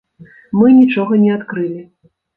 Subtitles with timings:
[0.61, 1.81] Мы нічога не адкрылі.